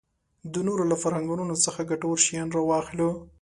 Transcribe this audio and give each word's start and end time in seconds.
د 0.53 0.55
نورو 0.67 0.83
له 0.91 0.95
فرهنګونو 1.03 1.55
څخه 1.65 1.87
ګټور 1.91 2.17
شیان 2.25 2.47
راواخلو. 2.55 3.09